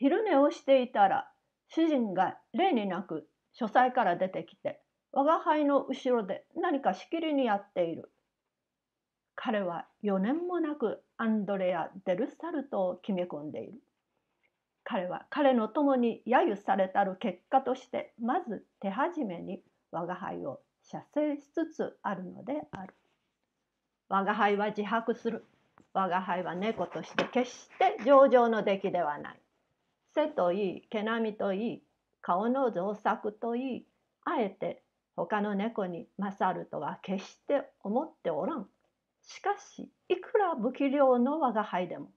[0.00, 1.28] 昼寝をしていたら
[1.68, 4.80] 主人が例になく書斎から出てきて
[5.12, 8.10] 我が輩の後ろで何かしきりにやっている。
[9.34, 13.74] 彼は4年もなくアンドレア・デルサルトを決め込んでいる。
[14.84, 19.60] 彼は彼の友に揶揄されたる結果としてまず手始めに
[19.90, 22.94] 我が輩を射精しつつあるのである。
[24.08, 25.44] 我が輩は自白する。
[25.92, 29.40] 我が輩は猫として決して上々の出来ではない。
[30.14, 31.82] 背といい毛並みといい
[32.20, 33.86] 顔の造作といい
[34.24, 34.82] あえて
[35.16, 38.66] 他の猫に勝るとは決して思っておらん。
[39.22, 42.10] しかしいくら不器量の我が輩でも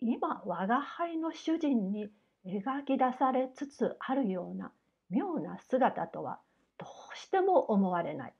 [0.00, 2.08] 今我が輩の主人に
[2.46, 4.72] 描き出されつつあるような
[5.10, 6.38] 妙な姿とは
[6.78, 8.34] どうしても思われない。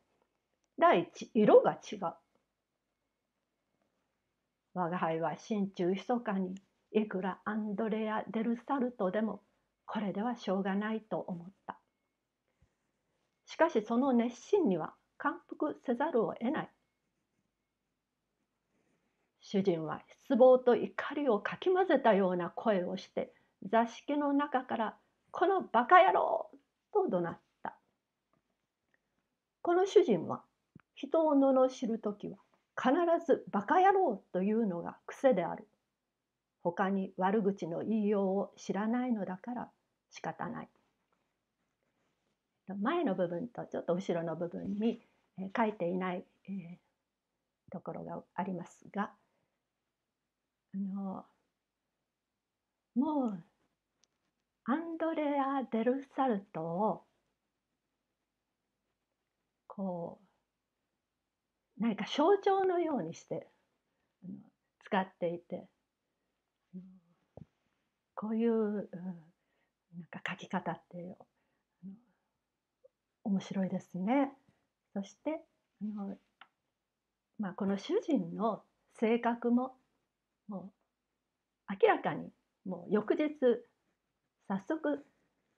[0.79, 2.15] 第一色が違う。
[4.75, 6.55] 我が輩は心中密かに
[6.99, 9.43] いくらアンドレア・デルサルトでも
[9.85, 11.79] これではしょうがないと思った。
[13.45, 16.71] しかしその熱心には感服せざるを得ない。
[19.43, 23.31] 主人は失望と怒りをかき混ぜたような声をして
[23.71, 24.97] 座敷の中から
[25.31, 26.51] 「このバカ野郎!」
[26.95, 27.77] と怒鳴った。
[29.61, 30.43] この主人は
[30.95, 32.39] 人を罵る時は
[32.75, 32.95] 必
[33.27, 35.69] ず「バカ野郎」というのが癖である。
[36.73, 39.71] 他に悪口の言いようを知らないのだから
[40.11, 40.69] 仕方ない。
[42.81, 45.01] 前の部分とちょっと後ろの部分に
[45.57, 46.25] 書いていない、
[47.71, 49.13] ところがありますが
[50.75, 51.25] あの
[52.97, 53.45] もう
[54.65, 57.03] アンドレア・デルサルトを
[59.67, 60.21] こ
[61.79, 63.47] う何か象徴のようにして
[64.85, 65.69] 使っていて
[68.17, 68.87] こういう、うん、なん
[70.11, 71.17] か書き方って
[73.25, 74.33] 面白いですね。
[74.95, 75.41] そして
[75.83, 76.17] あの、
[77.39, 78.63] まあ、この主人の
[78.95, 79.77] 性格も
[80.49, 80.73] も
[81.69, 82.31] う明らかに
[82.65, 83.35] もう翌日
[84.49, 85.05] 早速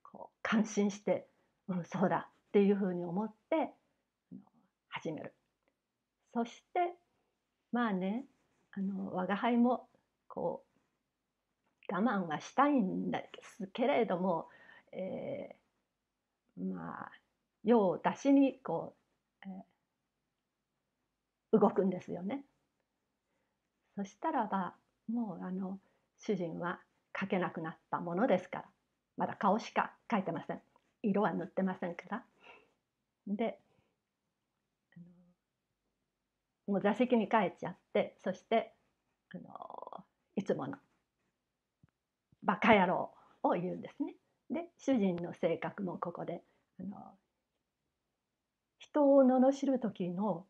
[0.02, 1.28] こう感心して
[1.68, 3.72] 「うんそうだ」っていうふうに思って
[4.88, 5.32] 始める。
[6.34, 6.96] そして
[7.70, 8.26] まあね
[8.72, 9.88] あの我が輩も
[10.26, 10.67] こう
[11.90, 14.48] 我慢はしたいんですけれども、
[14.92, 17.10] えー、まあ
[17.64, 18.94] 用を出しにこ
[19.46, 22.42] う、えー、動くんですよね。
[23.96, 24.74] そしたらば
[25.10, 25.78] もうあの
[26.18, 26.78] 主人は
[27.14, 28.64] 描けなくなったものですから
[29.16, 30.60] まだ顔しか描いてません
[31.02, 32.24] 色は塗ってませんから。
[33.26, 33.58] で
[36.66, 38.72] もう座席に帰っちゃってそして
[39.34, 40.04] あの
[40.36, 40.76] いつもの
[42.48, 43.14] 「バカ野郎」
[43.44, 44.16] を言うんですね。
[44.48, 46.42] で主人の性格もここで
[46.80, 47.18] あの
[48.78, 50.46] 人を罵る時の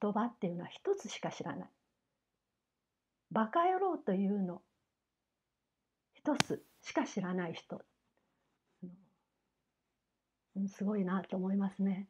[0.00, 1.70] 言葉っていうのは一つしか知らない。
[3.30, 4.62] バカ野郎というの
[6.12, 7.82] 一つしか知らない人
[10.68, 12.06] すごいなと思いますね。